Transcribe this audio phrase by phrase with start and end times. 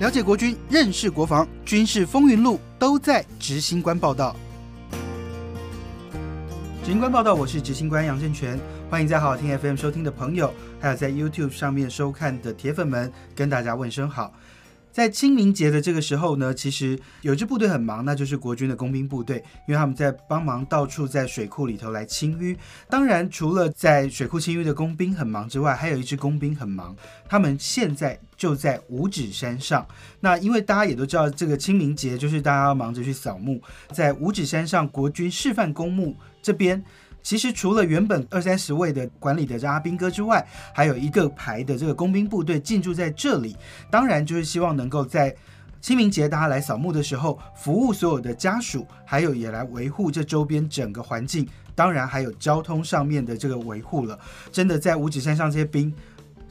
[0.00, 4.34] 了解国军，认识国防，军事风云录都在执行官报道。
[6.82, 8.58] 执行官报道，我是执行官杨正全，
[8.90, 14.34] 欢迎在好好听 FM 收听的朋友，还有在 YouTube 上面收看的铁粉们，跟大家问声好。
[14.94, 22.56] 在清明节的这个时候呢，其实有支部队很忙，那就是国军的工兵部队，因为他们在帮忙到处在水库里头来清淤。
[22.88, 26.94] 当然，除了在水库清淤的工兵很忙之外，还有一支工兵很忙，
[27.28, 29.84] 他们现在就在五指山上。
[30.20, 36.80] 那因为大家也都知道，这个清明节就是大家要忙着去扫墓，在五指山上国军示范公墓这边。
[37.24, 43.56] 其实除了原本二三十位的管理的这阿兵哥之外，还有一个排的这个工兵部队进驻在这里。
[43.90, 45.34] 当然就是希望能够在
[45.80, 51.48] 清明节大家来扫墓的时候，服务所有的家属，还有也来维护这周边整个环境。
[51.74, 54.16] 当然还有交通上面的这个维护了。
[54.52, 55.92] 真的在五指山上这些兵，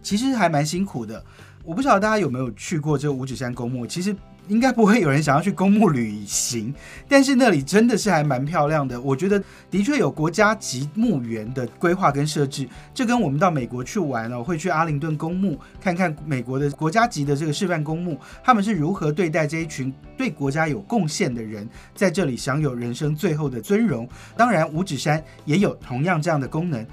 [0.02, 1.24] 其实还蛮辛苦的。
[1.64, 4.14] 我不晓得大家有没有去过这五指山公墓，其实。
[4.48, 6.74] 应该不会有人想要去公墓旅行，
[7.08, 9.00] 但是那里真的是还蛮漂亮的。
[9.00, 9.42] 我觉得
[9.72, 24.08] 的确有国家级墓园的规划跟设置，这跟我们到美国去玩哦，会去阿灵顿公墓看看美国的国家级的这个示范公墓，他们是如何对待这一群对国家有贡献的人，在这里享有人生最后的尊荣。
[24.36, 26.86] 当然，五指山也有同样这样的功能。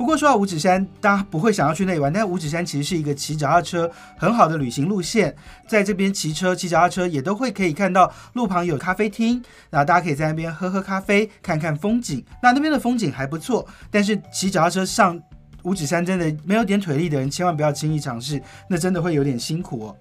[0.00, 2.10] 不过说到五指山，大家不会想要去那里玩。
[2.10, 5.36] 但五指山其实是一个骑脚踏车很好的旅行路线，
[5.68, 12.24] 在这边骑车、骑脚踏车也都会可以看到路旁有咖啡厅，那大家可以在那边喝喝咖啡、看看风景。
[12.42, 15.20] 那那边的风景还不错，但是骑脚踏车上
[15.64, 18.40] 五指山真的没有点腿力的人，千万不要轻易尝试，
[18.70, 19.96] 那真的会有点辛苦哦。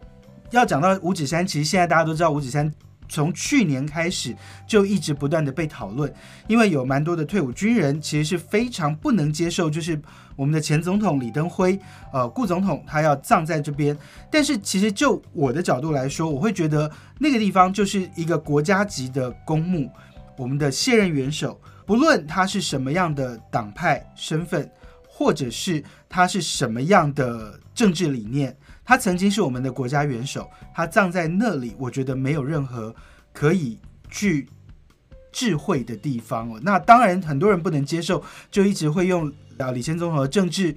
[0.52, 2.74] 要讲到五指山，其实现在大家都知道五指山。
[3.10, 4.34] 从去年开始
[4.68, 6.14] 就一直不断的被讨论，
[6.48, 10.00] 因为有蛮多的退伍军人其实是非常不能接受，就是
[10.36, 11.78] 我们的前总统李登辉，
[12.14, 13.98] 呃，顾总统他要葬在这边。
[14.32, 19.92] 但是其实就我的角度来说，我会觉得那个地方就是一个国家级的公墓，
[20.38, 24.70] 我们的现任元首，不论他是什么样的党派身份，
[25.08, 28.56] 或者是他是什么样的政治理念。
[28.90, 32.96] 他曾经是我们的国家元首，他葬在那里，我觉得没有任何
[33.32, 33.78] 可以
[34.10, 34.50] 去
[35.32, 36.60] 智慧的地方哦。
[36.64, 40.76] 那当然，很多人不能接受，就一直会用啊李先宗和政治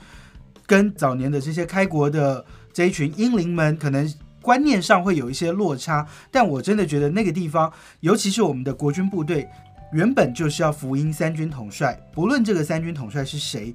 [0.67, 4.07] 跟早年的这些开国的这一群英灵们，可能
[4.43, 6.07] 观念上会有一些落差。
[6.31, 9.49] 但我真的觉得那个地方，尤其是我们的国军部队，
[9.95, 13.75] 原本就是要福音三军统帅，不论这个三军统帅是谁。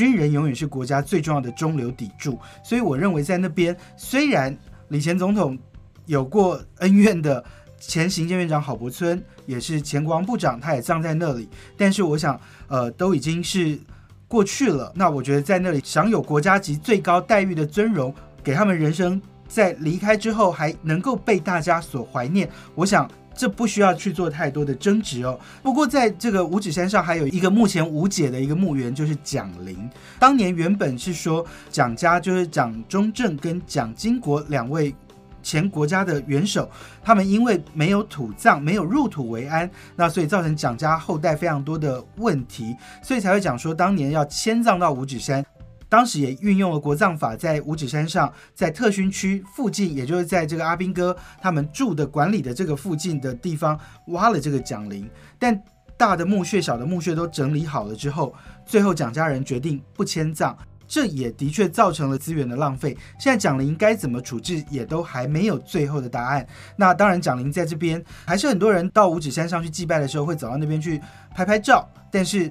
[0.00, 4.56] 军人永远是国家最重要的中流砥柱，所以我认为在那边，虽然
[4.88, 5.58] 李前总统
[6.06, 7.44] 有过恩怨的
[7.78, 11.46] 前行政院长郝柏村，也是前国防部长，他也葬在那里，
[11.76, 13.78] 但是我想，呃，都已经是
[14.26, 14.90] 过去了。
[14.96, 23.06] 那我觉得在那里享有国家级最高待遇的尊荣，给他们人生在离开之后还能够被大家所怀念，我想。
[23.34, 25.38] 这不需要去做太多的争执哦。
[25.62, 29.88] 不过，在这个五指山上还有一个目前无解的一个墓园，就是蒋陵。
[30.18, 34.94] 当年原本是说蒋家就是蒋中正跟蒋经国两位
[35.42, 36.70] 前国家的元首，
[37.02, 45.44] 他们因为没有土葬，没有入土为安，那所以造成蒋家后代非常多的问题，所以才会讲说当年要迁葬到五指山。
[45.90, 55.10] 当时也运用了国葬法，在五指山上，在特训区附近，也就是在这个阿兵哥他们住的管理的这个附近的地方，挖了这个蒋陵。
[55.36, 55.60] 但
[55.96, 58.32] 大的墓穴、小的墓穴都整理好了之后，
[58.64, 60.56] 最后蒋家人决定不迁葬，
[60.86, 62.96] 这也的确造成了资源的浪费。
[63.18, 66.46] 现在蒋陵该怎么处置，也都还没有最后的答案。
[66.76, 71.00] 那当然，蒋陵在这边，还是很多人到五指山上去祭拜的时候，会走到那边去
[71.34, 72.48] 拍拍照，但是。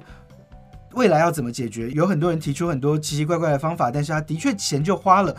[0.99, 1.89] 未来要怎么解决？
[1.91, 5.33] 有很多人提出很多奇奇怪怪的方法，但是他的确钱就花了。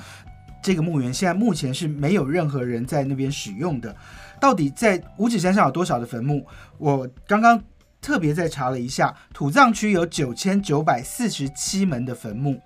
[0.62, 3.94] 这个墓园现在目前是没有任何人在那边使用的。
[4.41, 6.47] 到底在五指山上有多少的坟墓？
[6.78, 7.62] 我刚刚
[8.00, 12.59] 特别再查了一下，土葬区有九千九百四十七门的坟墓，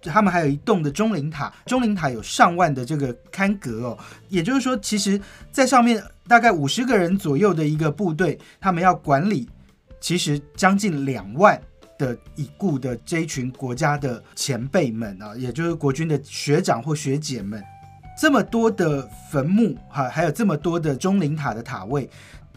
[0.00, 3.98] 他们还有一栋的钟灵塔，钟灵塔有上万的这个龛阁哦。
[4.30, 5.20] 也就是说，其实
[5.52, 9.46] 在上面大概五十个人左右的一个部队，他们要管理，
[10.00, 11.60] 其实将近两万。
[11.98, 17.62] 的已故的这一群国家的前辈们啊，也就是国军的学长或学姐们，
[18.18, 22.08] 这么多的坟墓哈，还有这么多的钟灵塔的塔位，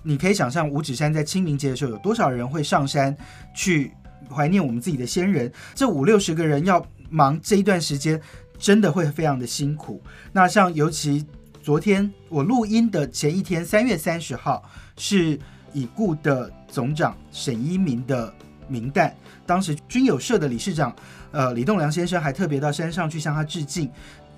[0.04, 3.16] 你可以想象五指山在清明节的时候有多少人会上山
[3.56, 3.92] 去
[4.30, 5.52] 怀念我们自己的先人？
[5.74, 8.22] 这五六十个人要忙这一段时间，
[8.60, 10.02] 真的会非常的辛苦。
[10.32, 11.26] 那像尤其
[11.64, 14.64] 昨天我录音的前一天，三月三十号
[14.98, 15.40] 是
[15.74, 18.32] 已故的总长沈一鸣的。
[18.72, 19.14] 明代，
[19.46, 20.96] 当时军友社的理事长，
[21.32, 23.92] 呃，李栋梁先生还特别到山上去向他致敬。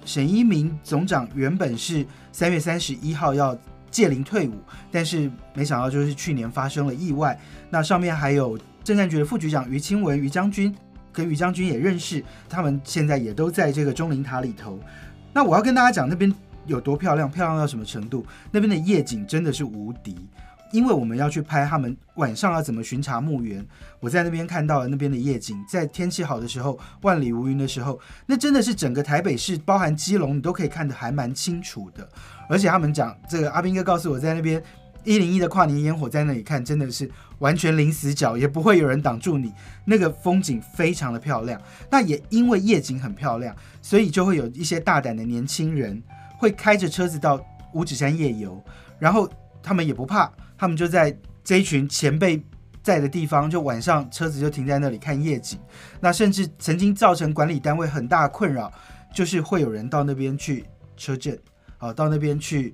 [0.03, 3.57] 沈一鸣总长原本是三月三十一号要
[3.89, 4.53] 借龄退伍，
[4.91, 7.39] 但是没想到就是去年发生了意外。
[7.69, 10.75] 那上面还有政战局的副局长于清文于将军，
[11.11, 14.77] 跟于将军也认识，他们现在也都在这个钟灵塔里头。
[15.31, 16.33] 那我要跟大家讲那边
[16.65, 18.25] 有多漂亮，漂亮到什么程度？
[18.51, 20.17] 那边的夜景真的是无敌。
[20.73, 23.63] 因为我们要去拍他们晚上要怎么巡查墓园，
[23.99, 32.09] 我在那边看到了那边的夜景，在天气好的时候，万里无云的时候，那真的是整个台北市，包含基隆，你都可以看得还蛮清楚的。
[32.49, 34.61] 而且他们讲，这个阿斌哥告诉我在那边
[35.05, 39.53] 一零一的跨年烟火在那里看，真的是完全零死角，也不会有人挡住你，
[39.85, 41.61] 那个风景非常的漂亮。
[41.91, 46.01] 那也因为夜景很漂亮，所以就会有一些大胆的年轻人
[46.39, 47.39] 会开着车子到
[47.73, 48.59] 五指山夜游，
[48.97, 49.29] 然后
[49.61, 50.31] 他们也不怕。
[50.63, 51.13] 他们就在
[51.43, 52.41] 这一群前辈
[52.81, 55.59] 在的地方，就晚上车子就停在那里看夜景。
[55.99, 58.71] 那甚至曾经造成管理单位很大的困扰，
[59.13, 60.63] 就是会有人到那边去
[60.95, 61.37] 车震，
[61.79, 62.73] 啊，到那边去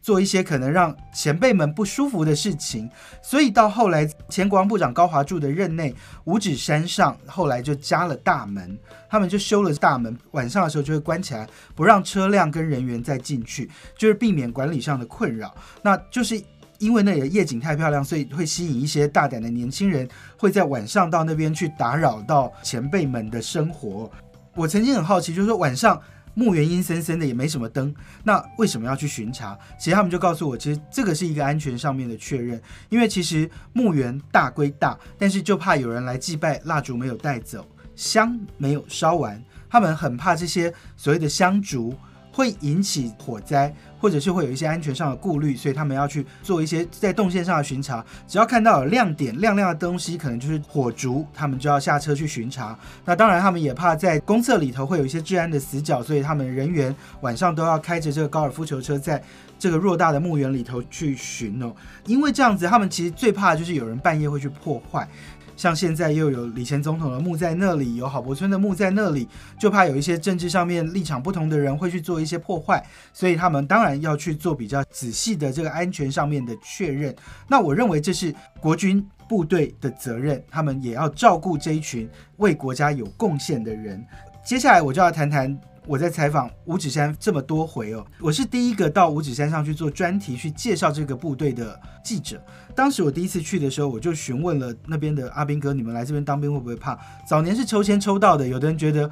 [0.00, 2.88] 做一些可能让前辈们不舒服的事情。
[3.22, 5.94] 所以到后来，前国防部长高华柱的任内，
[6.24, 8.78] 五指山上后来就加了大门，
[9.10, 15.54] 他们就修了大门，晚上的时候就会关起来，不让车辆跟人员再进去，就是避免管理上的困扰。
[15.82, 16.42] 那就是。
[16.78, 20.08] 因为那里的夜景太漂亮，所以会吸引一些大胆的年轻人，
[20.38, 24.10] 会在晚上到那边去打扰到前辈们的生活。
[24.54, 26.00] 我曾经很好奇，就是说晚上
[26.34, 27.94] 墓园阴森森的，也没什么灯，
[28.24, 29.58] 那为什么要去巡查？
[29.78, 32.60] 其实他们就告诉我，其实这个是一个安全上面的确认。
[32.88, 41.94] 因为其实墓园大归大，但是就怕有人来祭拜，蜡烛没有带走，香没有烧完，他们很怕这些所谓的香烛
[42.36, 43.74] 会引起火灾。
[43.98, 48.04] 或者是会有一些安全上的顾虑，所以他们要去做一些在动线上的巡查。
[48.28, 52.78] 只要看到有亮点、亮亮的东西，可能就是火烛，他们就要下车去巡查。
[53.06, 59.20] 那当然，他们也怕在公厕里头会有一些治安的死角，所以他们人员晚上都要开着这个高尔夫球车，在
[59.58, 61.74] 这个偌大的墓园里头去巡哦。
[62.04, 65.08] 因为这样子，他们其实最怕就是有人半夜会去破坏。
[65.56, 69.26] 像现在又有李前总统的墓在那里，有郝柏村的墓在那里，
[69.58, 77.14] 就怕有一些政治上面立场不同的人会去做一些破坏，所以他们当然要去做比较仔细的这个安全上面的确认。
[77.48, 84.04] 那我认为这是国军部队的责任，他们也要照顾这一群为国家有贡献的人。
[84.44, 85.58] 接下来我就要谈谈。
[85.88, 92.42] 我在采访五指山这么多回哦，我是第一个到五指山上去做专题去介绍这个部队的记者。
[92.74, 99.08] 当时我第一次去的时候，我就询问了那边的阿兵哥：“你们来这边当兵会不会怕？”早年是抽签抽到的，有的人觉得，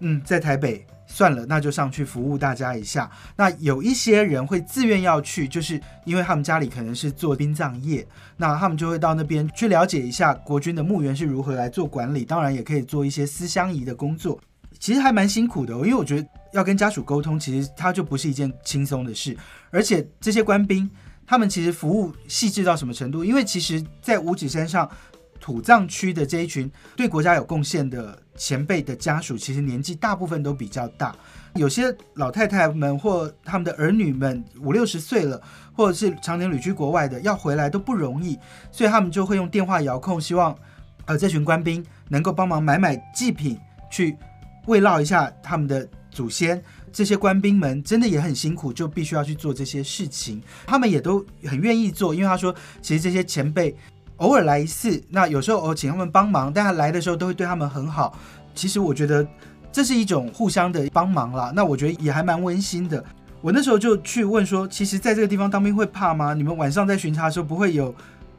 [0.00, 3.10] 嗯，在台北算了，那就上去服务大家一下。
[3.34, 8.06] 那有一些人会自愿要去，就是因为他们家里可能是做殡葬业，
[8.36, 14.38] 那他们就会到那边去了解一下国军的墓园是如何来做管理，当然也可以做一些思乡仪的工作。
[14.82, 19.36] 其实还蛮辛苦的，因为我觉得要跟家属沟通，其实它就不是一件轻松的事。
[19.70, 20.90] 而且这些官兵，
[21.24, 23.24] 他们其实服务细致到什么程度？
[23.24, 24.90] 因为其实，在五指山上
[25.38, 31.14] 土葬区的这一群对国家有贡献的前辈的家属，其实年纪大部分都比较大，
[31.54, 35.40] 有些老太太们或他们的儿女们五六十岁了，
[35.72, 38.36] 或者是常年旅居国外的，要回来都不容易，
[38.72, 40.52] 所以他们就会用电话遥控，希望
[41.04, 43.56] 呃这群官兵能够帮忙买买祭品
[43.88, 44.16] 去。
[44.66, 46.62] 慰劳一下他们的祖先，
[46.92, 50.42] 这些官兵们真的也很辛苦，就必须要去做这些事情。
[50.66, 53.74] 他们也都很愿意做，因为他说，其实这些前辈
[54.18, 58.16] 偶尔来一次，那有时候我请他们帮忙，但他来的时候都会对他们很好。
[58.54, 59.26] 其实我觉得
[59.72, 61.52] 这是一种互相的帮忙啦。
[61.54, 63.02] 那我觉得也还蛮温馨的。
[63.40, 66.34] 我那时候就去问说，其实在这个地方当兵会怕吗？
[66.34, 67.92] 你们晚上在巡查的时候不会有？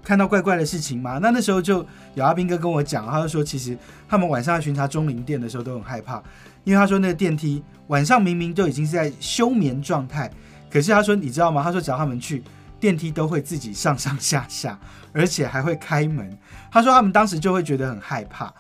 [0.04, 1.18] 看到怪怪的事情吗？
[1.22, 6.22] 那那时候就有阿兵哥跟我讲，他就说其实他们晚上巡查钟灵殿的时候都很害怕，
[6.64, 10.30] 因为他说那个电梯晚上明明就已经是在休眠状态，
[10.70, 11.64] 可是他说你知道吗？
[11.64, 12.44] 他说只要他们去
[12.80, 14.78] 电梯都会自己上上下下，
[15.14, 16.38] 而且还会开门。
[16.70, 18.54] 他说他们当时就会觉得很害怕，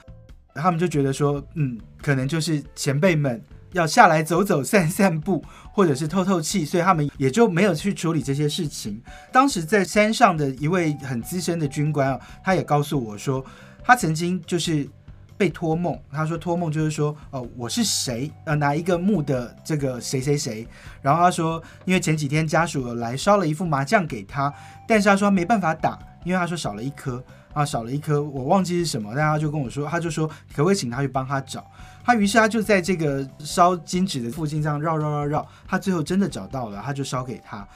[0.56, 3.44] 他们就觉得说嗯，可能就是前辈们。
[3.74, 9.02] 要下来走走、散散步，或者是透透气，所以他们也就没有去处理这些事情。
[9.32, 13.44] 当时在山上的一位很资深的军官啊，他也告诉我说，
[13.84, 14.88] 他曾经就是
[15.36, 16.00] 被托梦。
[16.12, 18.32] 他说托梦就是说，哦，我是谁？
[18.46, 20.68] 呃，哪一个墓的这个谁谁谁？
[21.02, 24.54] 然后他说，因为前几天家属来烧了一副麻将给他，
[24.88, 27.22] 但是他说没办法打，因为他说少了一颗
[27.54, 29.12] 啊，少了一颗，我忘记是什么。
[29.16, 31.66] 但他就跟我说，他就说可不可以请他去帮他找。
[32.04, 37.68] 他于是他就在这个烧金纸的附近这样绕绕绕绕，他最后真的找到了，他就烧给他。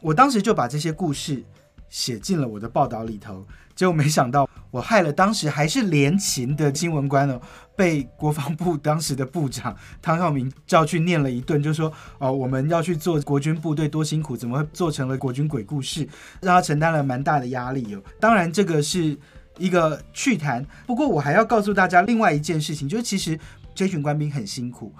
[0.00, 1.42] 我当时就把这些故事
[1.88, 3.44] 写进了我的报道里头。
[3.74, 7.40] 结果没想到，我害了当时还是连勤的新闻官哦，
[7.74, 16.08] 被国防部当时的部长汤耀明叫去念了一顿，就说：“哦，我们要去做国军部队多辛苦，怎么会做成了国军鬼故事？”
[16.40, 18.02] 让他承担了蛮大的压力哦。
[18.20, 19.18] 当然，这个是
[19.58, 20.64] 一个趣谈。
[20.86, 23.38] 不过，我还要告诉大家另外一件事情，就是其实
[23.74, 24.92] 这群官兵很辛苦。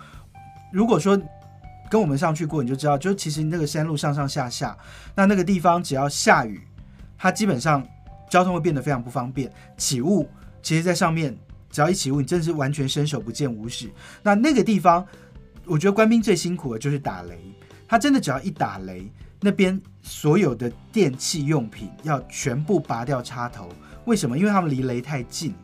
[0.72, 1.20] 如果说
[1.90, 4.76] 跟我们上去过，你就知道，就其实那个山路上上下下，
[5.14, 6.60] 那那个地方只要下雨，
[7.18, 7.86] 它基本上。
[8.30, 10.28] 交通会变得非常不方便，起雾，
[10.60, 11.36] 其实在上面
[11.70, 13.88] 只要一起雾，你真的是完全伸手不见五指。
[14.24, 15.06] 那那个地方，
[15.66, 17.38] 我觉得官兵最辛苦的就是打雷，
[17.86, 19.08] 他真的只要一打雷，
[19.44, 23.68] 那边所有的电器用品要全部拔掉插头。
[24.06, 24.38] 为什么？
[24.38, 25.56] 因为他们离雷太近了，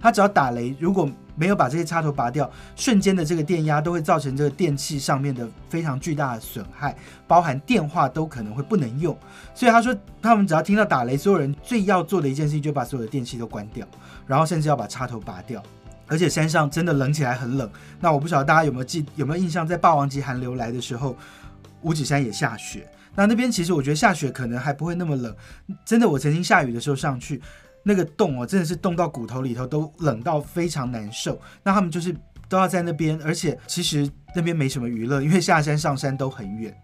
[0.00, 6.96] 他只要打雷，如果没有把这些插头拔掉，瞬间的这个电压都会造成这个电器上面的非常巨大的损害，
[7.28, 9.16] 包含电话都可能会不能用。
[9.54, 13.86] 所以他说，他们只要听到打雷，所有人最要做的一件事情，就把所有的电器都关掉，
[14.26, 15.62] 然后甚至要把插头拔掉。
[16.08, 17.70] 而且山上真的冷起来很冷。
[18.00, 21.14] 那我不晓得大家有没有记有没有印象，在霸王级寒流来的时候，
[21.82, 22.88] 五指山也下雪。
[23.14, 25.34] 那那边其实我觉得下雪可能还不会那么冷。
[25.84, 27.40] 真的，我曾经下雨的时候上去。
[27.84, 31.40] 那个冻哦，真的是冻到骨头里头，都冷到非常难受。
[31.62, 32.14] 那他们就是
[32.46, 36.74] 都要在那边，而且其实那边没什么娱乐，因为下山上山都很远。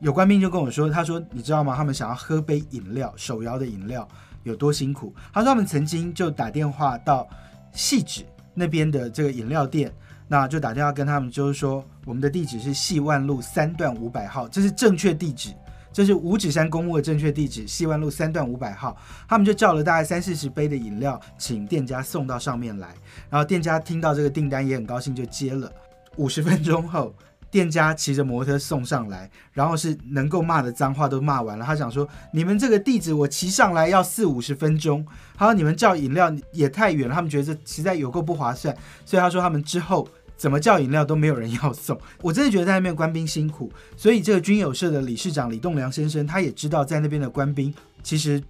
[0.00, 1.74] 有官兵就跟我说，他说你知道吗？
[1.74, 4.06] 他们想要喝杯饮料，手摇的饮料
[4.44, 5.12] 有多辛苦？
[5.32, 7.28] 他说他们曾经就打电话到
[7.72, 9.92] 细指那边的这个饮料店，
[10.32, 15.50] 那就打电话跟他们，就是说我们的地址是细万路三段五百号，这是正确地址。
[15.92, 18.96] 这是五指山公墓的正确地址，细万路三段五百号。
[19.28, 22.94] 他们就叫了大概三四十杯的饮料，请店家送到上面来。
[23.28, 25.70] 然后店家听到这个订单也很高兴，就接了。
[26.16, 27.14] 五十分钟后，
[27.50, 31.66] 店家骑着摩托送上来，然后是能够骂的脏话都骂完了。
[31.66, 38.74] 他想说：“你们这个地址我骑上来要四五十分钟，还有你们叫饮料也太远了。”他们觉得这实在有够不划算，
[39.04, 40.08] 所以他说他们之后。
[40.42, 47.72] 怎么叫饮料都没有人要送， 我真的觉得在那边官兵辛苦，所以这个军友社的理事长李栋梁先生，他也知道在那边的官兵
[48.02, 48.42] 其实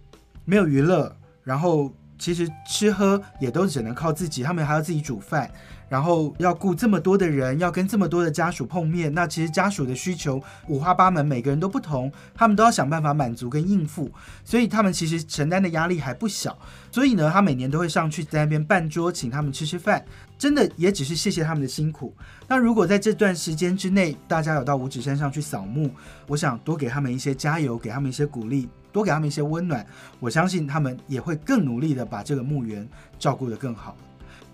[0.46, 5.50] 没有娱乐，然后其实吃喝也都只能靠自己，他们还要自己煮饭。
[5.88, 14.10] 然后要雇这么多的人，要跟这么多的家属碰面，那其实家属的需求五花八门，每个人都不同，他们都要想办法满足跟应付，
[14.42, 16.56] 所以他们其实承担的压力还不小。
[16.90, 20.02] 所以呢，他每年都会上去在那边办桌，请他们吃吃饭，
[20.38, 22.14] 真的也只是谢谢他们的辛苦。
[22.48, 25.90] 那如果在这段时间之内，大家有到五指山上去扫墓，
[26.26, 29.84] 我想多给他们一些加油，给他们一些鼓励，多给他们一些温暖，
[30.20, 32.86] 我相信他们也会更努力的把这个墓园
[33.18, 33.96] 照顾得更好。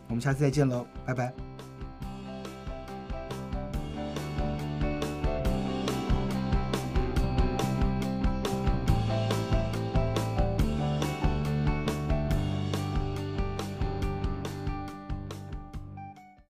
[0.09, 1.58] 我们下次再见喽，拜拜。